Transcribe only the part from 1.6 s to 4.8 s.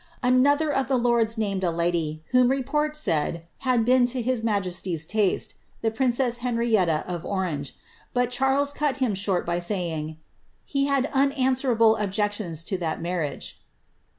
a lady, whom report said had been to his 1